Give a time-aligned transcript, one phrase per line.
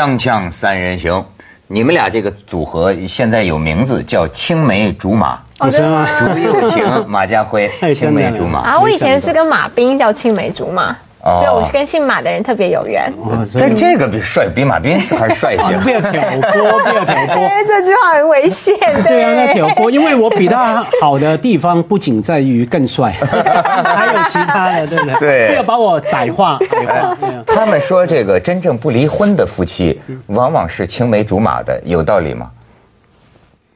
[0.00, 1.22] 锵锵三人行，
[1.66, 6.08] 你们俩这个组合现在有名字叫青梅竹马，不是吗？
[6.18, 8.60] 竹又婷、马家辉， 青梅竹马。
[8.60, 10.96] 啊，我以前是跟马斌叫青梅竹马。
[11.22, 13.12] 所以我是跟姓马的人特别有缘。
[13.58, 15.76] 但这个比帅，比马斌还帅一些。
[15.78, 17.48] 不要挑拨，不要挑拨。
[17.66, 18.74] 这句话很危险。
[19.06, 25.18] 对啊，那挑拨，因为我比他好的地方不仅在于更帅， 还有其他的，对不对？
[25.18, 25.48] 对。
[25.48, 26.58] 不要把我窄化。
[27.46, 32.50] 他们说这个真正不离婚的夫妻，往往是青梅竹马的，有道理吗？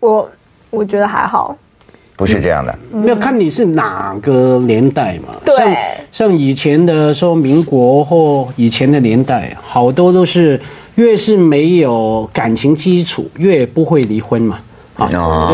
[0.01, 0.31] 我
[0.71, 1.57] 我觉得还好。
[2.17, 5.35] 不是这样的，要看你是哪个年代嘛。
[5.45, 5.57] 对，
[6.13, 10.59] 像像以前的说民国或以前的年代，好多都是
[10.95, 14.59] 越是没有感情基础，越不会离婚嘛。
[14.97, 15.09] 啊，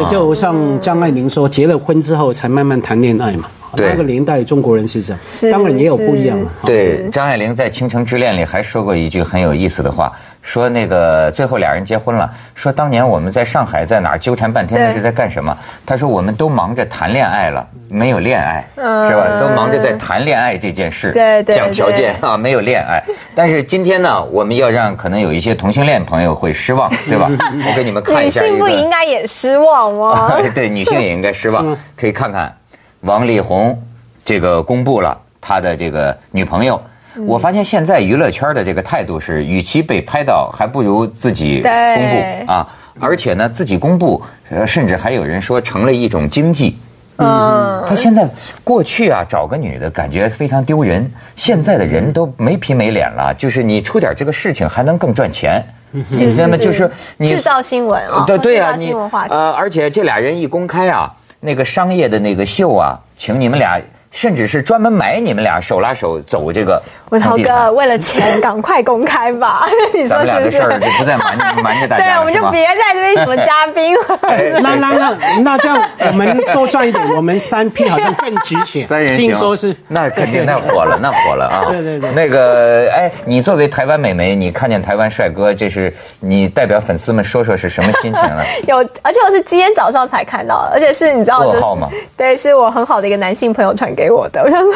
[0.09, 3.49] 就像张爱玲说，结了婚之后才慢慢谈恋爱嘛。
[3.73, 6.51] 那个年代中国人是这样，当然也有不一样了。
[6.67, 10.13] 对，张爱玲在《倾城之恋》里还说过一句很有意思的话，
[10.43, 15.57] 说那个最后俩人结婚了，说当年我们在上海在哪儿纠缠半天，那是在干什么？
[15.87, 19.39] 他说我们都忙着谈恋爱了，没有恋爱，是吧？
[19.39, 23.03] 都忙着在谈恋爱这件事，对对讲条件啊，没有恋爱。
[23.35, 27.31] 但是今天呢，我们要让可能有一些同性恋朋友会失望， 对吧？
[27.69, 28.43] 我给你们看一下。
[28.43, 30.39] 女性不应该也失望吗？
[30.55, 31.77] 对，女性也应该失望。
[31.97, 32.53] 可以看看。
[33.01, 33.81] 王力宏
[34.25, 36.81] 这个公布了他的这个女朋友，
[37.27, 42.69] 我发现现在娱乐圈的这个态度是，与其被拍到，还不如自己公布啊！
[43.01, 46.79] 而且呢，自己公布，呃，甚至还有人说成了一种经济。
[47.17, 48.29] 嗯，他现在
[48.63, 56.57] 过去啊，找个女的感觉非常丢人，现在的人都没皮没脸了，就是你出点这个事情还能更赚钱，你知道吗？
[56.57, 56.91] 就是
[57.21, 58.93] 制造新闻啊，对对啊，你
[59.31, 61.11] 呃，而且这俩人一公开啊。
[61.41, 63.81] 那个商业的那个秀啊，请你们俩。
[64.13, 66.83] 甚至是专门买你们俩手拉手走这个。
[67.11, 69.67] 文涛哥，为了钱，赶快公开吧！
[69.93, 70.59] 你说是不是？
[70.59, 74.03] 就不再瞒 瞒着大家对，我们就别在这边什么嘉宾了。
[74.63, 78.87] 那那那那这样，我们多赚一点，我们三 P 好像更值钱。
[78.87, 81.65] 三人听说是那肯定那火了，那火了啊！
[81.69, 82.11] 对对对。
[82.13, 88.45] 那个哎，你作为台湾美眉，你看见台湾帅哥，这是你代表粉丝们说说是什么心情了？
[88.69, 91.89] 有，而且我是今天早上才看到的，而且是你知道噩耗吗？
[92.17, 94.41] 对，是我很好的一个男性朋友传给我的。
[94.45, 94.75] 我想说，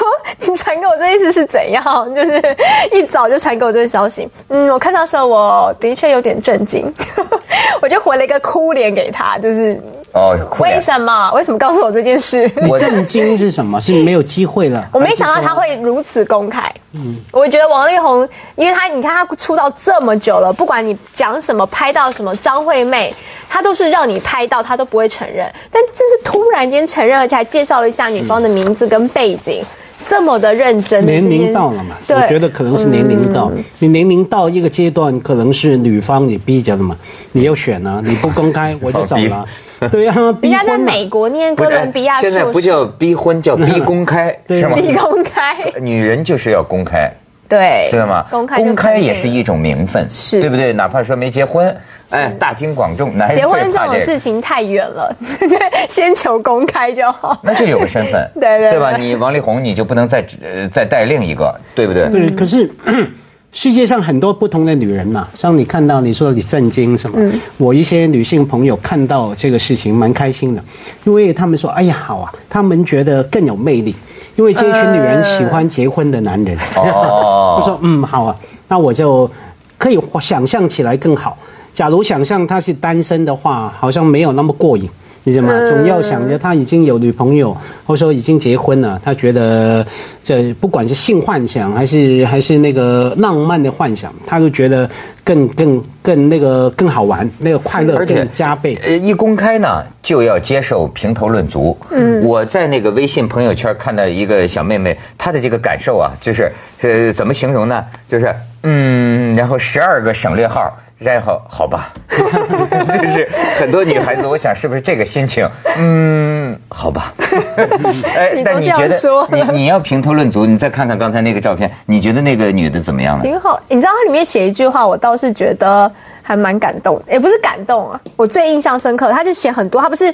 [0.49, 1.85] 你传给我这意思是怎样？
[2.15, 2.57] 就是
[2.93, 4.29] 一早就传给我这个消息。
[4.49, 6.93] 嗯，我看到时候我的确有点震惊，
[7.81, 9.81] 我就回了一个哭脸给他，就是
[10.13, 11.31] 哦，为什么？
[11.33, 12.51] 为什么告诉我这件事？
[12.63, 13.79] 你震惊是什么？
[13.83, 14.87] 是没有机会了。
[14.93, 16.73] 我没想到他会如此公开。
[16.93, 23.13] 嗯，我觉得王力宏，因为他你看他出道这么久了，不管你讲什么，拍到什么张惠妹，
[23.55, 25.49] 他都是让你拍到，他都不会承认。
[25.71, 29.63] 但这是突然间承认，而且还介绍了一下女方的名字跟背景。
[30.03, 31.95] 这么的认真，年龄到了嘛？
[32.09, 36.97] 我觉得可能是年龄到，你年龄到一个阶段，可能是女方你逼着的嘛？
[37.31, 39.47] 你要选啊，你不公开我就走了。
[39.93, 44.75] 对啊， 人家在美国念哥伦比亚，现在不叫逼婚，叫逼公开， 是吗？
[44.75, 47.09] 逼公开，女人就是要公开。
[47.49, 48.25] 对，知道吗？
[48.31, 50.73] 公开公开也是一种名分，是对不对？
[50.73, 51.75] 哪怕说没结婚，
[52.11, 55.15] 哎，大庭广众，男人结婚这种事情太远了，
[55.89, 57.39] 先求公开就好。
[57.45, 58.97] 那就有个身份， 对对，对吧？
[58.97, 62.09] 你王力宏，你就不能再呃再带另一个，对不对？
[62.11, 62.71] 对，可是。
[63.57, 67.17] 世界上很多不同的女人嘛，像你看到你说你震惊什么？
[67.57, 70.65] 我一些女性朋友看到这个事情蛮开心的，
[71.05, 73.95] 因为他们说：“哎呀，好啊！”他们觉得更有魅力，
[74.37, 76.57] 因为这一群女人喜欢结婚的男人。
[76.77, 78.37] 哦， 我说：“嗯，好啊，
[78.69, 79.31] 那我就
[79.79, 81.37] 可以想象起来更好。
[81.73, 84.89] 假如想象他是单身的话，好像没有那么过瘾。”
[85.27, 85.65] 你知道吗？
[85.65, 89.85] 总要想着他已经有女朋友，或者说已经结婚了，他觉得
[90.23, 94.89] 这不管是性幻想还是还是那个浪漫的幻想，他都觉得
[95.25, 98.79] 更更更那个更好玩，那个快乐更加倍。
[98.85, 101.75] 呃，一公开呢，就要接受评头论足。
[101.91, 107.83] 嗯，我在那个微信朋友圈看到一个小妹妹，她的这个感受啊，就是呃，怎么形容呢？
[108.07, 110.71] 就是嗯，然后十二个省略号。
[111.13, 113.29] 然后好吧， 就是
[113.59, 115.49] 很多女孩子，我想是不是这个心情？
[115.79, 117.13] 嗯，好吧。
[118.17, 118.97] 哎，但你觉得
[119.31, 123.23] 你你要评头论足，你再看看刚才那个照片，你觉得那个女的怎么样呢？
[123.23, 123.61] 挺好。
[123.69, 125.91] 你知道它里面写一句话，我倒是觉得
[126.23, 130.13] 还蛮感动，也不是感动啊，我最印象深刻，他就写很多，他不是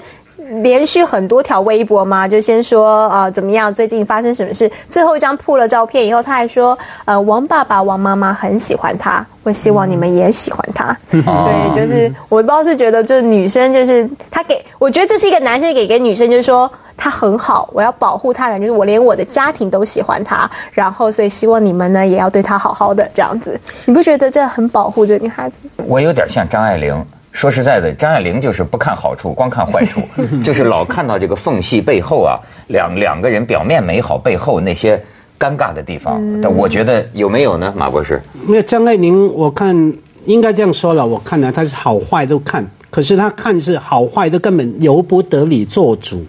[0.62, 10.96] 连续很多条微博嘛，就先说呃怎么样，最近发生什么事，最后一张铺了照片以后，他还说呃王爸爸、王妈妈很喜欢他，我希望你们也喜欢他。
[11.10, 25.58] 所以就是我不知道是觉得就是女生就是他给我觉得这是一个男生给给女生就是说他很好，我要保护他，感觉我连我的家庭都喜欢他，然后所以希望你们呢也要对他好好的这样子，你不觉得这很保护这个女孩子？
[25.86, 27.04] 我有点像张爱玲。
[27.32, 30.00] 说实在的，张爱玲就是不看好处，光看坏处，
[30.44, 32.38] 就是老看到这个缝隙背后啊，
[32.68, 35.00] 两两个人表面美好背后那些
[35.38, 36.20] 尴尬的地方。
[36.40, 38.20] 但我觉得有没有呢，马博士？
[38.46, 39.92] 没有张爱玲，我看
[40.26, 46.24] 应该这样说了，我看来，她是好坏都看，可是她看是好坏都根本由不得你做主。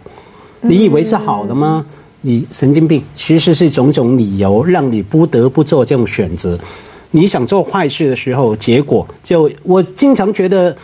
[0.62, 1.84] 你以为是好的吗？
[2.22, 3.04] 你神经病！
[3.16, 6.56] 其实是种种理由让你不得不做这种选择。
[7.12, 10.76] 你想做坏事的时候，结果就我经常觉得。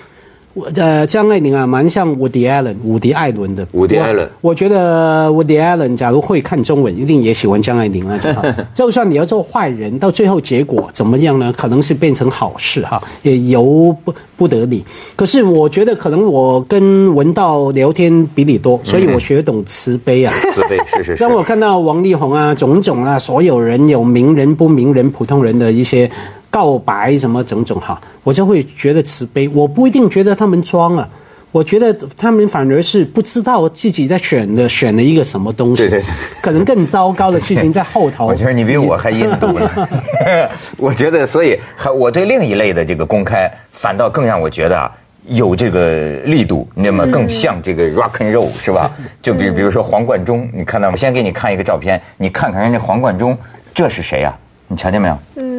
[0.75, 3.67] 呃，张爱玲啊，蛮像伍迪·艾伦，伍迪·艾伦的。
[3.73, 8.17] 伍迪·艾伦，我觉得伍迪·艾伦假如会看中文，一定也喜欢张爱玲啊。
[8.73, 11.53] 就算你要做坏人，到最后结果怎么样呢？
[11.55, 14.83] 可能是变成好事哈，也由不不得你。
[15.15, 20.33] 可是我觉得，可能我跟文道聊天比你多，所以我学懂慈悲啊。
[20.53, 21.23] 慈悲是是是。
[21.23, 26.09] 当我看到王力宏啊，种种啊，所有人有名人不名人、普通人的一些。
[26.57, 29.47] 告白什么种种哈，我就会觉得慈悲。
[29.49, 31.07] 我不一定觉得他们装啊，
[31.51, 36.03] 我觉得他们反而是不知道自己在选的选了一个什么东西，对对，
[36.41, 38.25] 可能更糟糕的事情在后头。
[38.33, 39.87] 我觉得你比我还阴毒呢。
[40.77, 44.91] 我觉得，所以还我对另一类的这个公开，反倒更让我觉得啊，
[45.27, 48.89] 有这个力度，那么更像这个 rock and roll 是吧？
[49.21, 50.95] 就比比如说黄贯中，你看到吗？
[50.97, 53.37] 先给你看一个照片，你看看人家黄贯中，
[53.75, 54.33] 这是谁呀？
[54.67, 55.17] 你瞧见没有？
[55.35, 55.56] 嗯。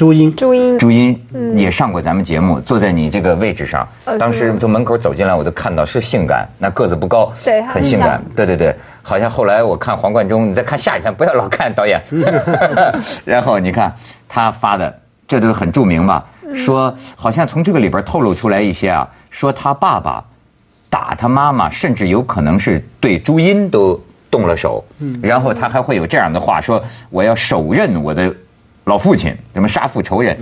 [0.00, 1.20] 朱茵，朱茵，朱茵
[1.54, 3.86] 也上过咱们节目，坐在你这个位置上。
[4.18, 8.18] 当时从门口走进来，我都看到是性感，那个子不高，对，很性感。
[8.34, 12.02] 对对对，好像后来我看黄贯中，你再看下一篇，不要老看导演。
[13.26, 13.94] 然后你看
[14.26, 14.98] 他发的，
[15.28, 16.24] 这都很著名吧？
[16.54, 20.24] 说好像从这个里边透露出来一些啊，说他爸爸
[20.88, 24.00] 打他妈妈，甚至有可能是对朱茵都
[24.30, 24.82] 动了手。
[25.20, 28.34] 然后他还会有这样的话说：“我要手刃我的。”
[28.90, 30.36] 老父亲什么杀父仇人？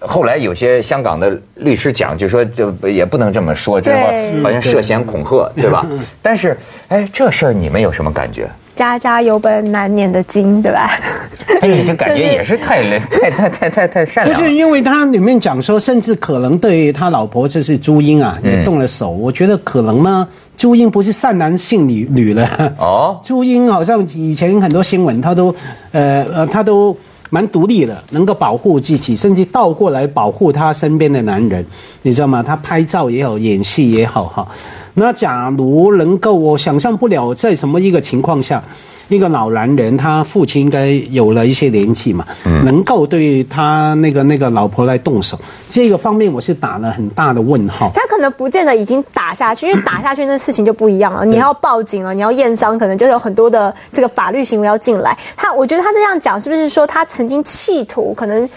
[0.00, 5.86] 后来有些香港的律师讲，就说就也不能这么说，就是说好像涉嫌恐吓，对吧？
[6.22, 6.56] 但是，
[6.88, 8.48] 哎，这事儿你们有什么感觉？
[8.74, 10.98] 家家有本难念的经，对吧？
[11.60, 14.34] 哎，这感觉也是太 太太太太太善良。
[14.34, 19.10] 不是因为他里面讲说，甚至可能对他老婆就是朱茵啊，也动了手。
[19.10, 22.74] 我觉得可能呢，朱茵不是善男信女女了。
[22.78, 25.54] 哦，朱茵好像以前很多新闻，她都
[25.92, 26.96] 呃呃，他都。
[27.32, 31.64] 蛮独立的，能够保护自己，甚至倒过来保护他身边的男人，
[32.02, 32.42] 你知道吗？
[32.42, 34.46] 他拍照也好，演戏也好，哈。
[34.94, 38.62] 那假如能够，我想象不了在什么一个情况下。
[39.08, 42.24] 一个老男人，他父亲应该有了一些年纪嘛，
[42.64, 47.90] 能够对他那个那个老婆来动手，这个方面我是打了很大的问号。
[47.94, 51.26] 他可能不见得已经打下去，因为打下去那事情就不一样了。
[51.26, 55.14] 你要报警了，你要验伤，可能就有很多的这个法律行为要进来。
[55.36, 58.48] 他，我觉得他这样讲，是不是说他曾经企图可能？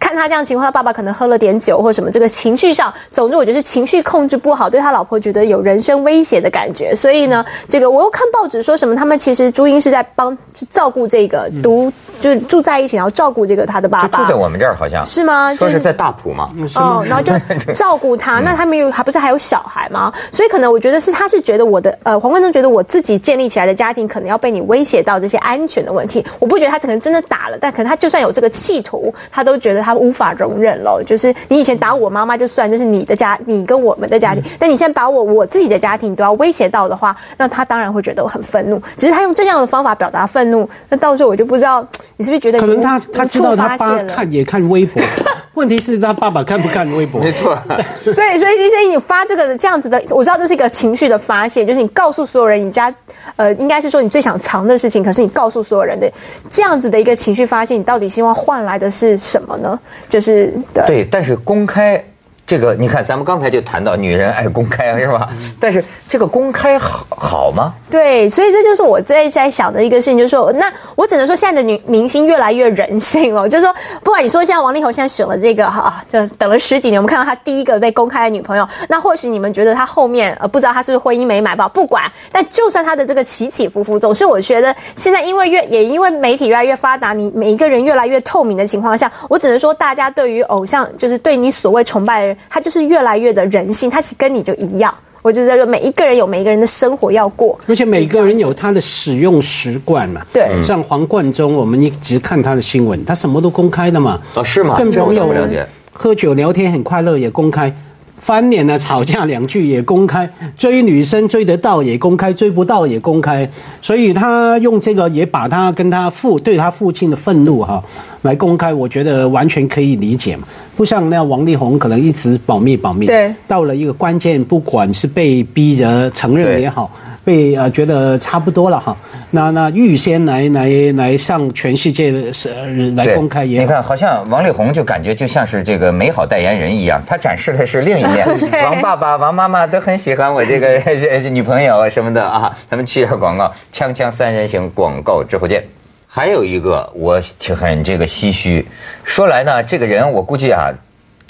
[0.00, 6.94] 看他这样情况，他爸爸可能喝了点酒或什么，这个情绪上，总之我觉得是情绪控制不好，对他老婆觉得有人身威胁的感觉。
[6.94, 10.36] 所以呢，这个我又看报纸说什么，他们其实朱茵是在帮
[10.70, 14.08] 照顾这个独，就是住在一起，然后照顾这个他的爸爸。
[14.08, 15.54] 就住在我们这儿好像是吗？
[15.54, 16.48] 说是在大埔嘛。
[16.74, 17.32] 哦，然后就
[17.72, 18.40] 照顾他。
[18.44, 20.12] 那他们有还不是还有小孩吗？
[20.32, 26.24] 所以可能我觉得是他是觉得我的呃黄贯中觉得我自己建立起来的家庭可能要被你威胁到这些安全的问题。
[26.40, 29.67] 我不觉得他可能真的打了，但可能他就算有这个企图，他都觉。
[29.68, 38.80] 觉得他无法容忍了，就是你以前打我妈妈就算，这是你的家，你跟我们的家庭，但你现在把我我自己的家庭都要威胁到的话，那他当然会觉得我很愤怒。
[38.96, 45.02] 只是他用这样的方法表达愤怒，那到时候我就不知道你是不是觉得可能他他知道他爸看也看微博，
[45.58, 47.20] 问题是他爸爸看不看微博？
[47.20, 47.58] 没错。
[48.00, 52.94] 所以所以所以你发这个这样子的，我知道这是一个情绪的发泄，就是你告诉所有人你家
[53.36, 56.10] 呃应该是说你最想藏的事情，可是你告诉所有人的
[56.48, 59.56] 这样子的一个情绪发泄，你到底希望换来的是什么？
[59.58, 62.02] 呢，就是对，但是公开。
[62.48, 65.28] 这个你看，咱们刚才就谈到女人爱公开是吧？
[65.60, 67.74] 但是这个公开好好吗？
[67.90, 73.46] 对，所以这就是我在在想的一个事情，就是说，那我只能说现在的女明星越来越人性了。
[73.46, 81.68] 就是说，不管你说现在王力宏现在选了这个哈，就等了十几年，我们看到他第一个被公开的女朋友，那或许你们觉得他后面呃不知道他是不是婚姻美满吧？
[81.68, 92.37] 不管，但就算他的这个起起伏伏，总是我觉得现在因为越也因为媒体越来越发达，你每一个人越来越透明的情况下，我只能说大家对于偶像，就是对你所谓崇拜的人。
[92.48, 94.94] 他就是越来越的人性，他其实跟你就一样。
[95.22, 100.22] 我我就在说，每一个人有每一个人的生活要过，而且每个人有他的使用习惯嘛。
[100.32, 104.18] 对，像黄贯中，我们一直看他的新闻，他什么都公开的嘛。
[104.34, 104.74] 哦，是吗？
[104.78, 107.70] 跟朋友了解，喝酒聊天很快乐也公开。
[108.20, 113.48] 翻脸了，吵架两句也公开，追女生追得到也公开，追不到也公开，
[113.80, 117.82] 所以他用这个也把他跟他父对他父亲的愤怒哈
[118.22, 120.46] 来公开，我觉得完全可以理解嘛。
[120.76, 126.90] 不像那王力宏可能一直保密保密，对，到了一个关键，不管是被逼着承认也好。
[127.24, 128.96] 被呃觉得差不多了哈，
[129.32, 132.48] 那那预先来来来向全世界是
[132.92, 138.26] 来公开也，你看好像王力宏就感觉就像是这个美好代言人一样，他展示的是另一面。
[138.64, 140.78] 王爸爸、王妈妈都很喜欢我这个
[141.30, 145.62] 女朋友什么的啊，咱们去下广告，锵锵三人行广告之后见。
[146.06, 148.66] 还有一个我挺很这个唏嘘，
[149.04, 150.70] 说来呢，这个人我估计啊。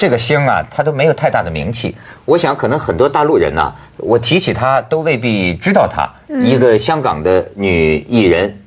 [0.00, 1.92] 这个星啊，他都没有太大的名气。
[2.24, 6.08] 我想，可能很多大陆人呢，我提起他都未必知道他。
[6.40, 8.60] 一个香港的女艺人，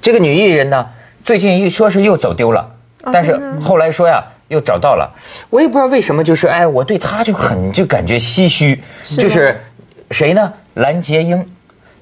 [0.00, 0.86] 这个女艺人呢，
[1.24, 2.70] 最近一说是又走丢了，
[3.12, 5.10] 但是后来说呀，又找到了。
[5.50, 8.80] 我也不知道为什么，就是哎，我对他就很就感觉唏嘘。
[9.18, 9.60] 就是
[10.10, 10.52] 谁呢？
[10.74, 11.44] 蓝洁瑛。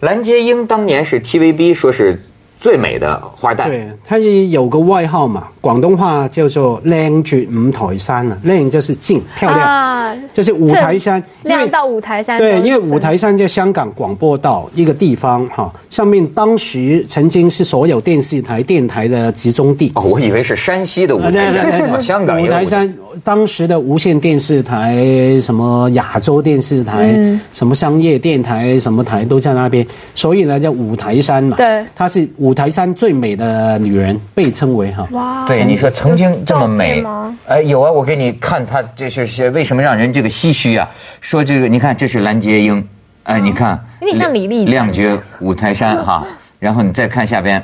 [0.01, 2.21] 蓝洁瑛当年是 TVB 说是。
[2.63, 12.39] 最美的花旦，对，他有个外号嘛，广东话叫做“靓绝五台山”啊，靓就是静漂亮，就是五台山，亮到五台山。
[12.39, 19.91] 对，因为五台山在香港广播道一个地方哈，上面当时曾经是所有电视台、电台的集中地。
[19.97, 22.95] 哦，我以为是山西的五台山，香港五台山。
[23.23, 24.97] 当时的无线电视台、
[25.41, 27.15] 什么亚洲电视台、
[27.53, 31.57] 什么商业电台、什么台都在那边，所以呢叫五台山嘛。
[31.57, 35.07] 对，她是五台山最美的女人，被称为哈。
[35.13, 37.05] 哇，对，你说曾经这么美，
[37.47, 40.89] 哎，有啊，我给你看她，这是为什么让人这个唏嘘啊？
[41.21, 42.83] 说这个，你看这是蓝洁瑛，
[43.25, 44.65] 哎，你看，有点像李丽。
[44.65, 46.27] 亮绝五台山哈，
[46.59, 47.63] 然后你再看下边，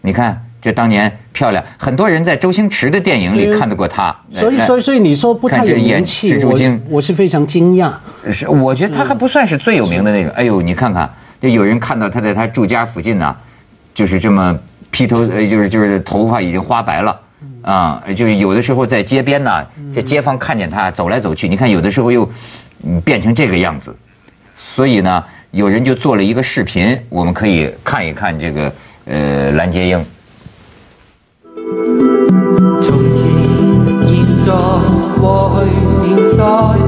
[0.00, 0.40] 你看。
[0.62, 4.16] 这当年漂亮，很多人在周星驰的电影里看到过她。
[4.30, 6.56] 所以，所以，所以你说不太有名气，我
[6.88, 7.92] 我是非常惊讶。
[8.32, 10.30] 是，我觉得她还不算是最有名的那个。
[10.30, 13.36] 哎呦，你看看，就有人看到她在她住家附近呢，
[13.92, 14.56] 就是这么
[14.92, 17.20] 披头，呃，就是就是头发已经花白了，
[17.62, 22.30] 啊，就是有的时候在街边呢，这街坊看见他走来走去，你看有的时候又
[23.04, 23.92] 变成这个样子，
[24.56, 28.72] 所以呢，有人就做了一个视频，我们可以看一看这个
[29.06, 30.04] 呃蓝洁瑛。
[34.52, 36.81] 在过去，现在。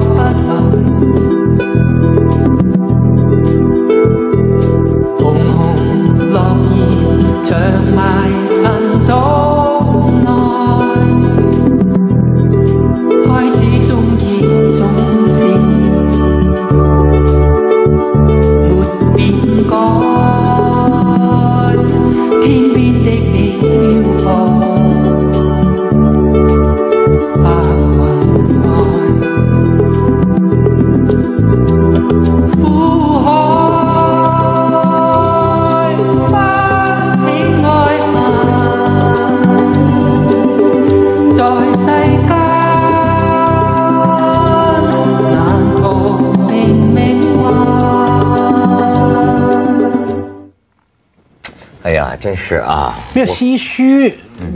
[52.34, 54.12] 真是啊，没有唏嘘。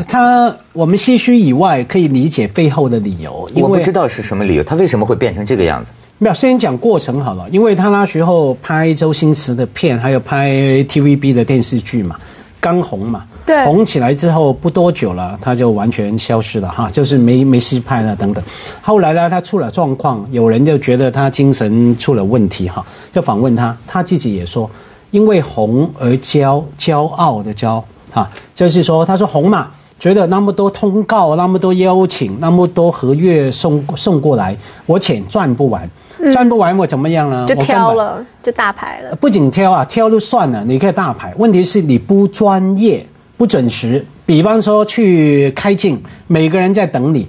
[0.08, 3.48] 他我们唏嘘以外，可以理解背后的理由。
[3.54, 5.92] 我不知道是什么理由，他为什么会变成这个样子？
[6.18, 7.48] 没有，先讲过程好了。
[7.50, 10.50] 因为他那时候拍周星驰的片，还有拍
[10.88, 12.16] TVB 的电视剧嘛，
[12.60, 13.24] 刚红嘛。
[13.46, 13.64] 对。
[13.64, 18.44] 红起来之后不多久了，他就完全消失了哈，就是没没戏拍了等等。
[18.82, 24.68] 后来呢，他出了状况，有人就觉得他精神出了问题哈，就访问他，他自己也说。
[25.10, 35.88] 因为红而骄骄傲的骄，哈，就是说，他说红嘛，觉得那么多通告，那么多邀请，那么多合约送送过来，我钱赚不完，
[36.32, 37.46] 赚不完我怎么样呢？
[37.48, 39.16] 就挑了，就大牌了。
[39.16, 44.04] 不仅挑啊，挑就算了，你可以大牌，问题是你不专业、不准时。
[44.26, 47.26] 比方说去开镜，每个人在等你。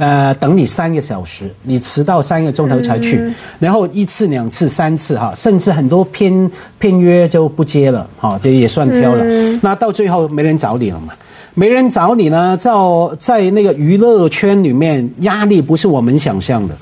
[0.00, 3.22] 呃，等你三个小时，你迟到三个钟头才去，
[3.58, 9.22] 然后一次、两次、三次哈，甚至很多片片约就不接了，哈，这也算挑了。
[9.60, 11.12] 那到最后没人找你了嘛？
[11.52, 12.70] 没人找你呢，在
[13.18, 16.74] 在那个娱乐圈里面，压力不是我们想象的。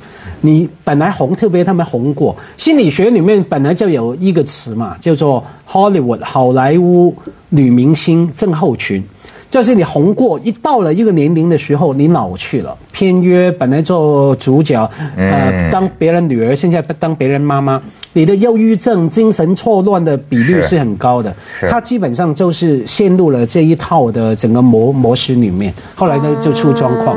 [0.42, 7.12] 你本来红，特别他们红过，心理学里面本来就有一个词嘛，叫做 Hollywood 好莱坞
[7.48, 9.02] 女明星症候群。
[9.50, 12.76] 就是你红过，一到了一个年龄的时候，你老去了。
[12.92, 17.80] 片约本来做主角，呃，当别人女儿，现在当别人妈妈。
[18.14, 21.32] 你的忧郁症、精神错乱的比率是很高的。
[21.70, 27.16] 他基本上就是陷入了这一套的整个模模式里面，后来呢就出状况。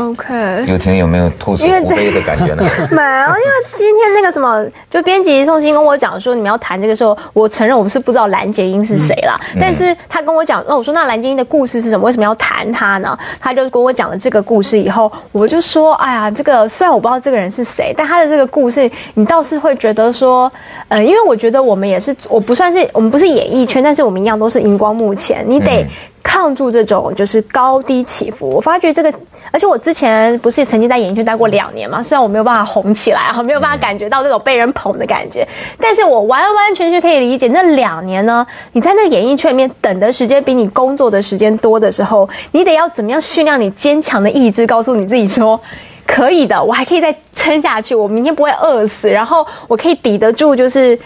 [0.00, 2.62] OK，有婷有没有吐因苦悲的感觉呢？
[2.92, 9.40] 没有，因为今天那个什么，就编辑宋鑫跟我讲说，你们要谈这个时候，我承认我们是不知道蓝洁瑛是谁啦。
[9.60, 12.06] 但是他跟我讲，那我说那蓝洁瑛的故事是什么？
[12.06, 13.18] 为什么要谈他呢？
[13.40, 20.50] 他就跟我讲了这个故事以后，我就说，哎呀，这个虽然我不知道这个人是谁，但他的这个故事，你倒是会觉得说，
[20.88, 25.86] 呃，因为我觉得我们也是，我不算是我们不是演艺圈，但是我们一样都是荧光幕前，你得。
[26.30, 29.10] 抗住这种就是高低起伏，我发觉这个，
[29.50, 35.48] 而且我之前不是曾经在演艺圈待过两年嘛，虽然我没有办法红起来哈，没有办法感觉到这种被人捧的感觉，
[35.80, 45.58] 但是我完完全全可以理解那两年呢，你在那演艺圈里面等的时间比你工作的时间多的时候，你得要怎么样训练你坚强的意志，告诉你自己说
[46.06, 50.98] 可以的，我还可以再撑下去，我明天不会饿死，然后我可以抵得住就是。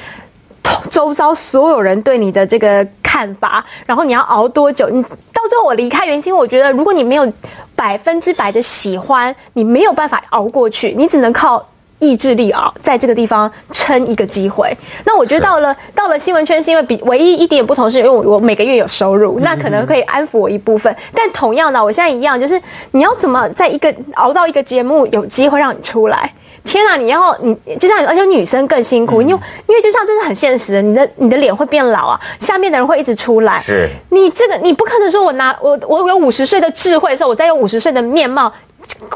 [0.90, 4.88] 周遭所有人对你的这个看法，然后你要熬多久？
[4.88, 7.31] 你到最后我离开原星，我觉得如果你没有
[7.75, 11.64] 百分之百的喜欢，你没有办法熬过去，你只能靠
[11.99, 14.76] 意志力熬，在这个地方撑一个机会。
[15.04, 20.95] 那我觉得到了到了新闻圈，是因为比唯一一点不同是因为我我每个月有收入，那可能可以安抚我一部分。
[21.14, 22.61] 但同样的，我现在一样，就是
[22.92, 26.33] 你要怎么在一个熬到一个节目有机会让你出来。
[26.64, 26.97] 天啊！
[26.97, 29.35] 你要你就像而且女生更辛苦，因为
[29.66, 33.61] 因为就像这是很现实的，你的你的脸会变老啊，下面的人会一直出来。
[33.61, 38.52] 是，你这个你不可能说我拿我我有五十岁的智慧的时候，我再用五十岁的面貌。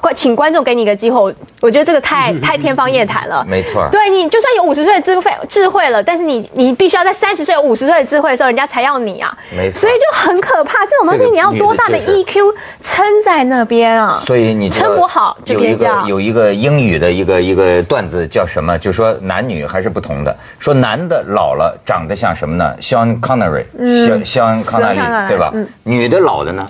[0.01, 3.45] 观请观众给你一个机会，我觉得这个太 太天方夜谭了。
[3.49, 9.37] 没错，对你就算有五十岁的智慧智慧了，但是你你必须要在三十岁五十岁的智慧的时候，人家才要你啊。
[9.57, 10.85] 没错，所以就很可怕。
[10.87, 14.21] 这种东西你要多大的 EQ 撑在那边啊？
[14.25, 18.79] 所以你撑不好就别叫有一个英语的一个一个段子叫什么？
[18.79, 20.37] 就说男女还是不同的。
[20.59, 23.65] 说男的老了长得像什么呢？Sean Connery，
[24.07, 25.53] 像像康纳利，对吧？
[25.83, 26.67] 女的老的呢？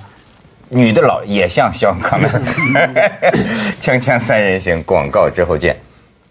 [0.68, 2.28] 女的老也像肖康的，
[3.80, 5.76] 锵锵三人行广告之后见。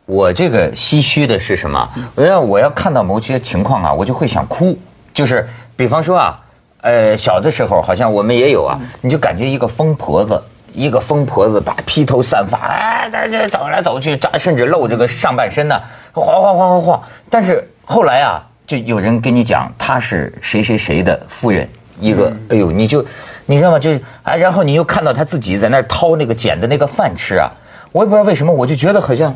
[0.05, 1.89] 我这个唏嘘的是什么？
[2.15, 4.77] 我要我要看到某些情况啊，我就会想哭。
[5.13, 6.39] 就是比方说啊，
[6.81, 10.39] 呃，小的时候好像我们也有啊，你就感觉一个疯婆子，
[10.73, 17.03] 一个疯婆子把披头散发，哎，在这走来走去，甚至露这个上半身呢，晃晃晃晃晃。
[17.29, 21.67] 但是后来啊，就有人跟你讲她是谁谁谁的夫人，
[21.99, 23.03] 一个，哎呦，你就。
[23.47, 23.77] 你知道吗？
[23.77, 23.91] 就
[24.23, 27.49] 哎，然后你又看到他自己在那儿掏那个捡的那个饭吃啊！
[27.91, 29.33] 我也不知道为什么，我就觉得好像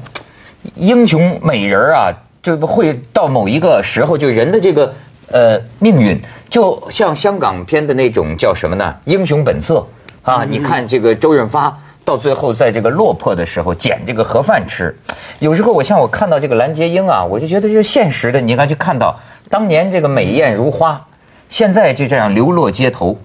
[0.76, 4.93] 英雄美人啊，就会到某一个时候，就人的这个
[5.32, 6.19] 呃命运，
[6.50, 8.95] 就像香港片的那种叫什么呢？
[9.06, 9.86] 英雄本色
[10.24, 10.43] 啊！
[10.43, 14.98] 你看这个周润发到最后在这个落魄的时候捡这个盒饭吃，
[15.38, 19.15] 有时候我像我看到这个蓝洁瑛啊，我就觉得就现实的，你应该去看到
[19.50, 21.00] 当年这个美艳如花。
[21.49, 23.17] 现在就这样流落街头，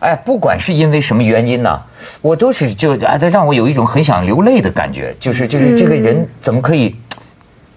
[0.00, 1.80] 哎，不管是因为什么原因呢，
[2.22, 6.96] 我都是就哎，他让我有一种很想流泪的感觉，就是就是这个人怎么可以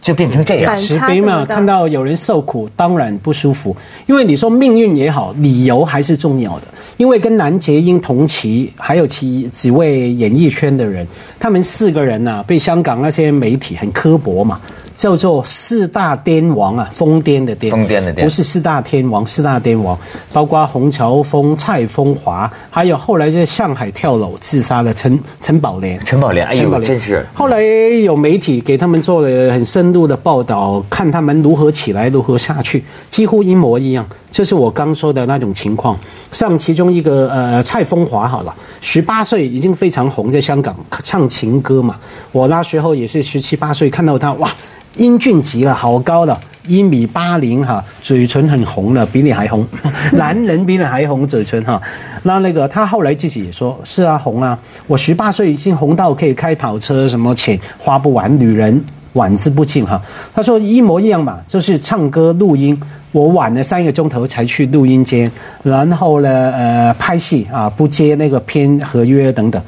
[0.01, 0.73] 就变成这样？
[0.73, 3.75] 慈悲嘛，看到有人受苦，当然不舒服。
[4.07, 6.67] 因为你说命运也好，理由还是重要的。
[6.95, 11.05] 因为跟南杰英同期，还有其几位演艺圈的人，
[11.37, 14.59] 他们四个人呐，被香港那些媒体很刻薄嘛。
[14.99, 19.97] 叫做四大癫王啊，疯癫的癫，疯癫的癫，不是四大天王，四大癫王
[20.33, 25.97] 包括洪乔峰、蔡枫华，还有后来在上海跳楼自杀的陈陈宝莲。
[26.03, 27.25] 陈宝莲，哎呦，真是。
[27.33, 34.05] 后来有媒体给他们做了很深入的报道，看他们如何起来，如何下去，几乎一模一样。
[34.29, 35.97] 就是我刚说的那种情况。
[36.31, 41.95] 像其中一个呃蔡枫华，好了，十八岁已经非常红，在香港唱情歌嘛。
[42.31, 44.49] 我那时候也是十七八岁，看到他哇。
[44.95, 46.37] 英俊极了，好高的，
[46.67, 49.65] 一米八零哈，嘴唇很红的，比你还红，
[50.13, 51.79] 男人比你还红嘴唇哈。
[52.23, 58.83] 那那个他后来自己也说，是啊，红啊，我十八岁已经红到可以开跑车，什么钱花不完，女人
[59.13, 60.01] 晚之不尽哈。
[60.33, 62.79] 他说一模一样嘛，就是唱歌录音，
[63.11, 65.31] 我晚了三个钟头才去录音间，
[65.63, 69.61] 然后呢，呃，拍戏啊，不接那个片合约等等。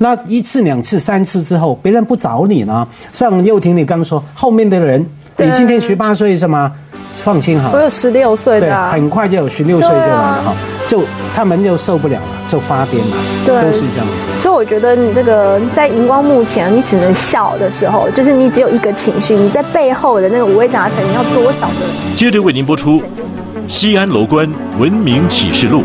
[0.00, 2.86] 那一次、两次、三次之后，别人不找你呢？
[3.12, 5.04] 像又婷，你刚说后面的人，
[5.44, 6.72] 你今天十八岁是吗？
[7.14, 10.54] 放心哈，我有十六岁的，很快就有十六岁就来了哈，
[10.86, 11.02] 就
[11.34, 14.26] 他们就受不了了，就发癫了，对，都是这样子。
[14.36, 21.74] 所以我觉得你这个在荧光幕前，你只能笑的时候，就是你只有一个情绪，你在背后的那个五味杂陈，你要多少个？
[22.14, 23.00] 接着为您播出
[23.66, 24.48] 《西安楼观
[24.78, 25.80] 文明启示录》。